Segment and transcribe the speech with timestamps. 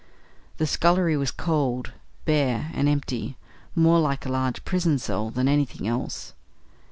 [0.57, 1.91] The scullery was cold,
[2.25, 3.37] bare, and empty;
[3.75, 6.33] more like a large prison cell than anything else.